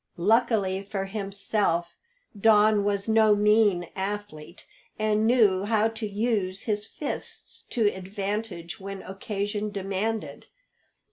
[0.17, 1.95] Luckily for himself
[2.35, 4.65] Don was no mean athlete,
[4.97, 10.47] and knew how to use his fists to advantage when occasion demanded.